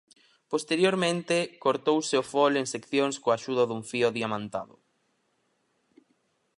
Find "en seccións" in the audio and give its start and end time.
2.61-3.15